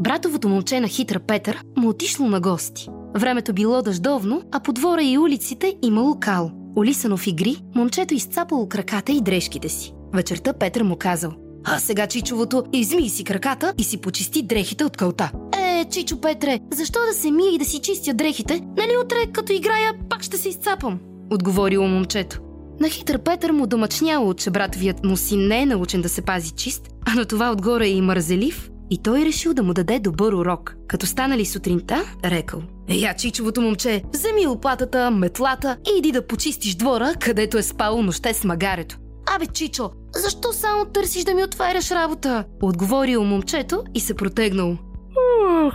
Братовото 0.00 0.48
момче 0.48 0.80
на 0.80 0.88
хитър 0.88 1.20
Петър 1.20 1.64
му 1.76 1.88
отишло 1.88 2.26
на 2.26 2.40
гости. 2.40 2.88
Времето 3.14 3.52
било 3.52 3.82
дъждовно, 3.82 4.42
а 4.52 4.60
по 4.60 4.72
двора 4.72 5.02
и 5.02 5.18
улиците 5.18 5.76
имало 5.82 6.20
кал. 6.20 6.50
Олисано 6.76 7.16
в 7.16 7.26
игри, 7.26 7.56
момчето 7.74 8.14
изцапало 8.14 8.68
краката 8.68 9.12
и 9.12 9.20
дрежките 9.20 9.68
си. 9.68 9.92
Вечерта 10.14 10.52
Петър 10.52 10.82
му 10.82 10.96
казал 10.96 11.32
А 11.64 11.78
сега, 11.78 12.06
Чичовото, 12.06 12.64
измий 12.72 13.08
си 13.08 13.24
краката 13.24 13.74
и 13.78 13.84
си 13.84 14.00
почисти 14.00 14.42
дрехите 14.42 14.84
от 14.84 14.96
кълта. 14.96 15.32
Е, 15.58 15.84
Чичо 15.90 16.20
Петре, 16.20 16.60
защо 16.72 16.98
да 17.06 17.12
се 17.12 17.30
мия 17.30 17.54
и 17.54 17.58
да 17.58 17.64
си 17.64 17.80
чистя 17.80 18.14
дрехите? 18.14 18.62
Нали 18.76 18.96
утре, 19.04 19.16
като 19.32 19.52
играя, 19.52 19.92
пак 20.10 20.22
ще 20.22 20.36
се 20.36 20.48
изцапам? 20.48 20.98
Отговорило 21.30 21.88
момчето. 21.88 22.40
На 22.80 22.88
хитър 22.88 23.18
Петър 23.18 23.50
му 23.50 23.66
домачняло, 23.66 24.34
че 24.34 24.50
братовият 24.50 25.04
му 25.04 25.16
син 25.16 25.48
не 25.48 25.62
е 25.62 25.66
научен 25.66 26.02
да 26.02 26.08
се 26.08 26.22
пази 26.22 26.50
чист, 26.50 26.88
а 27.06 27.14
на 27.14 27.24
това 27.24 27.50
отгоре 27.52 27.86
е 27.86 27.90
и 27.90 28.00
мързелив, 28.00 28.70
и 28.90 29.02
той 29.02 29.24
решил 29.24 29.54
да 29.54 29.62
му 29.62 29.74
даде 29.74 29.98
добър 29.98 30.32
урок. 30.32 30.76
Като 30.88 31.06
станали 31.06 31.46
сутринта, 31.46 32.04
рекал 32.24 32.62
Я, 32.88 33.14
чичовото 33.14 33.60
момче, 33.60 34.02
вземи 34.14 34.46
лопатата, 34.46 35.10
метлата 35.10 35.76
и 35.86 35.98
иди 35.98 36.12
да 36.12 36.26
почистиш 36.26 36.74
двора, 36.74 37.14
където 37.20 37.58
е 37.58 37.62
спало 37.62 38.02
нощте 38.02 38.34
с 38.34 38.44
магарето. 38.44 38.98
Абе, 39.36 39.46
Чичо, 39.46 39.90
защо 40.14 40.52
само 40.52 40.84
търсиш 40.84 41.24
да 41.24 41.34
ми 41.34 41.44
отваряш 41.44 41.90
работа? 41.90 42.44
Отговорил 42.62 43.24
момчето 43.24 43.82
и 43.94 44.00
се 44.00 44.14
протегнал. 44.14 44.76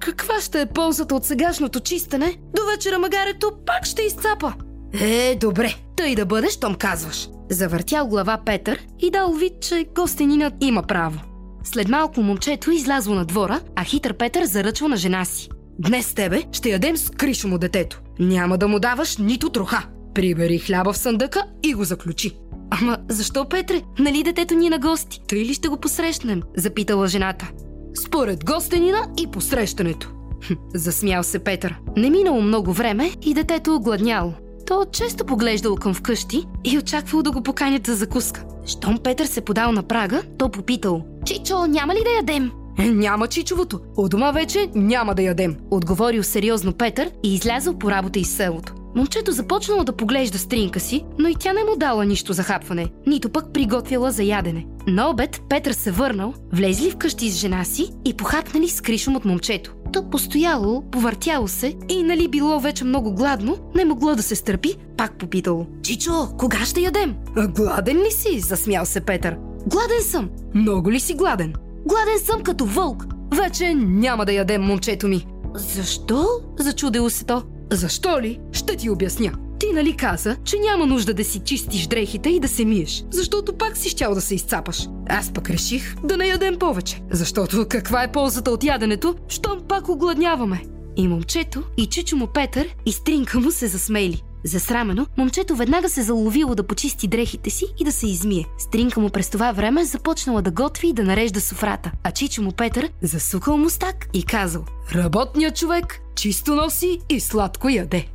каква 0.00 0.40
ще 0.40 0.60
е 0.60 0.66
ползата 0.66 1.14
от 1.14 1.24
сегашното 1.24 1.80
чистене? 1.80 2.36
До 2.56 2.62
вечера 2.66 2.98
магарето 2.98 3.52
пак 3.66 3.84
ще 3.84 4.02
изцапа. 4.02 4.54
Е, 5.00 5.38
добре, 5.40 5.74
тъй 5.96 6.14
да 6.14 6.26
бъдеш, 6.26 6.52
щом 6.52 6.74
казваш. 6.74 7.28
Завъртял 7.50 8.06
глава 8.06 8.38
Петър 8.46 8.86
и 8.98 9.10
дал 9.10 9.32
вид, 9.32 9.52
че 9.60 9.86
гостенинът 9.94 10.54
има 10.60 10.82
право. 10.82 11.20
След 11.66 11.88
малко 11.88 12.22
момчето 12.22 12.70
излязло 12.70 13.14
на 13.14 13.24
двора, 13.24 13.60
а 13.76 13.84
хитър 13.84 14.14
Петър 14.14 14.44
заръчва 14.44 14.88
на 14.88 14.96
жена 14.96 15.24
си. 15.24 15.48
Днес 15.78 16.06
с 16.06 16.14
тебе 16.14 16.42
ще 16.52 16.70
ядем 16.70 16.96
с 16.96 17.10
кришо 17.10 17.48
му 17.48 17.58
детето. 17.58 18.00
Няма 18.18 18.58
да 18.58 18.68
му 18.68 18.78
даваш 18.78 19.16
нито 19.16 19.50
троха. 19.50 19.86
Прибери 20.14 20.58
хляба 20.58 20.92
в 20.92 20.98
съндъка 20.98 21.42
и 21.62 21.74
го 21.74 21.84
заключи. 21.84 22.36
Ама 22.70 22.98
защо, 23.08 23.48
Петре? 23.48 23.82
Нали 23.98 24.22
детето 24.22 24.54
ни 24.54 24.66
е 24.66 24.70
на 24.70 24.78
гости? 24.78 25.20
Тъй 25.28 25.38
ли 25.38 25.54
ще 25.54 25.68
го 25.68 25.76
посрещнем? 25.76 26.42
Запитала 26.56 27.06
жената. 27.06 27.50
Според 27.94 28.44
гостенина 28.44 28.98
и 29.20 29.26
посрещането. 29.26 30.10
Хм, 30.46 30.54
засмял 30.74 31.22
се 31.22 31.38
Петър. 31.38 31.76
Не 31.96 32.10
минало 32.10 32.42
много 32.42 32.72
време 32.72 33.12
и 33.22 33.34
детето 33.34 33.76
огладняло. 33.76 34.32
То 34.66 34.84
често 34.92 35.26
поглеждал 35.26 35.76
към 35.76 35.94
вкъщи 35.94 36.44
и 36.64 36.78
очаквал 36.78 37.22
да 37.22 37.30
го 37.30 37.42
поканят 37.42 37.86
за 37.86 37.94
закуска. 37.94 38.44
Щом 38.66 38.98
Петър 38.98 39.24
се 39.26 39.40
подал 39.40 39.72
на 39.72 39.82
прага, 39.82 40.22
то 40.38 40.50
попитал. 40.50 41.04
Чичо, 41.26 41.66
няма 41.66 41.94
ли 41.94 41.98
да 42.04 42.10
ядем? 42.10 42.52
Няма 42.78 43.26
чичовото. 43.26 43.80
От 43.96 44.10
дома 44.10 44.30
вече 44.30 44.68
няма 44.74 45.14
да 45.14 45.22
ядем. 45.22 45.56
Отговорил 45.70 46.22
сериозно 46.22 46.72
Петър 46.72 47.10
и 47.22 47.34
излязъл 47.34 47.78
по 47.78 47.90
работа 47.90 48.18
из 48.18 48.36
селото. 48.36 48.74
Момчето 48.96 49.32
започнало 49.32 49.84
да 49.84 49.96
поглежда 49.96 50.38
стринка 50.38 50.80
си, 50.80 51.04
но 51.18 51.28
и 51.28 51.34
тя 51.34 51.52
не 51.52 51.64
му 51.64 51.76
дала 51.76 52.04
нищо 52.04 52.32
за 52.32 52.42
хапване, 52.42 52.88
нито 53.06 53.28
пък 53.28 53.52
приготвила 53.52 54.10
за 54.10 54.22
ядене. 54.22 54.66
На 54.86 55.10
обед 55.10 55.40
Петър 55.48 55.72
се 55.72 55.90
върнал, 55.90 56.34
влезли 56.52 56.90
вкъщи 56.90 57.30
с 57.30 57.38
жена 57.38 57.64
си 57.64 57.90
и 58.04 58.14
похапнали 58.14 58.68
с 58.68 58.80
кришом 58.80 59.16
от 59.16 59.24
момчето. 59.24 59.74
То 59.92 60.10
постояло, 60.10 60.90
повъртяло 60.90 61.48
се 61.48 61.74
и 61.88 62.02
нали 62.02 62.28
било 62.28 62.60
вече 62.60 62.84
много 62.84 63.14
гладно, 63.14 63.56
не 63.74 63.84
могло 63.84 64.14
да 64.14 64.22
се 64.22 64.36
стърпи, 64.36 64.76
пак 64.96 65.18
попитало. 65.18 65.66
Чичо, 65.82 66.28
кога 66.38 66.64
ще 66.64 66.80
ядем? 66.80 67.14
Гладен 67.48 67.96
ли 67.96 68.10
си? 68.10 68.40
Засмял 68.40 68.84
се 68.84 69.00
Петър. 69.00 69.36
Гладен 69.66 70.02
съм. 70.02 70.30
Много 70.54 70.92
ли 70.92 71.00
си 71.00 71.14
гладен? 71.14 71.54
Гладен 71.86 72.18
съм 72.18 72.42
като 72.42 72.64
вълк. 72.66 73.06
Вече 73.34 73.74
няма 73.74 74.26
да 74.26 74.32
ядем, 74.32 74.62
момчето 74.62 75.08
ми. 75.08 75.26
Защо? 75.54 76.26
Зачудило 76.58 77.10
се 77.10 77.24
то. 77.24 77.42
Защо 77.72 78.20
ли? 78.20 78.40
Ще 78.52 78.76
ти 78.76 78.90
обясня. 78.90 79.32
Ти 79.58 79.66
нали 79.72 79.96
каза, 79.96 80.36
че 80.44 80.58
няма 80.58 80.86
нужда 80.86 81.14
да 81.14 81.24
си 81.24 81.38
чистиш 81.38 81.86
дрехите 81.86 82.30
и 82.30 82.40
да 82.40 82.48
се 82.48 82.64
миеш, 82.64 83.04
защото 83.10 83.52
пак 83.52 83.76
си 83.76 83.88
щял 83.88 84.14
да 84.14 84.20
се 84.20 84.34
изцапаш. 84.34 84.88
Аз 85.08 85.32
пък 85.32 85.50
реших 85.50 85.96
да 86.04 86.16
не 86.16 86.26
ядем 86.26 86.58
повече, 86.58 87.02
защото 87.10 87.66
каква 87.68 88.02
е 88.02 88.12
ползата 88.12 88.50
от 88.50 88.64
яденето, 88.64 89.14
щом 89.28 89.60
пак 89.68 89.88
огладняваме. 89.88 90.62
И 90.96 91.08
момчето, 91.08 91.62
и 91.76 91.86
чичо 91.86 92.16
му 92.16 92.26
Петър, 92.26 92.76
и 92.86 92.92
стринка 92.92 93.40
му 93.40 93.50
се 93.50 93.66
засмейли. 93.66 94.22
Засрамено, 94.44 95.06
момчето 95.16 95.56
веднага 95.56 95.88
се 95.88 96.02
заловило 96.02 96.54
да 96.54 96.66
почисти 96.66 97.08
дрехите 97.08 97.50
си 97.50 97.64
и 97.80 97.84
да 97.84 97.92
се 97.92 98.06
измие. 98.06 98.44
Стринка 98.58 99.00
му 99.00 99.10
през 99.10 99.30
това 99.30 99.52
време 99.52 99.84
започнала 99.84 100.42
да 100.42 100.50
готви 100.50 100.88
и 100.88 100.92
да 100.92 101.04
нарежда 101.04 101.40
софрата, 101.40 101.92
а 102.02 102.10
чичо 102.10 102.42
му 102.42 102.52
Петър 102.52 102.90
засукал 103.02 103.56
мустак 103.56 104.08
и 104.12 104.22
казал 104.22 104.64
Работният 104.94 105.56
човек 105.56 106.00
чисто 106.14 106.54
носи 106.54 106.98
и 107.08 107.20
сладко 107.20 107.68
яде. 107.68 108.06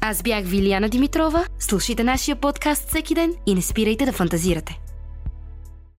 Аз 0.00 0.22
бях 0.22 0.44
Вилияна 0.44 0.88
Димитрова, 0.88 1.44
слушайте 1.58 2.04
нашия 2.04 2.36
подкаст 2.36 2.88
всеки 2.88 3.14
ден 3.14 3.34
и 3.46 3.54
не 3.54 3.62
спирайте 3.62 4.04
да 4.04 4.12
фантазирате. 4.12 4.78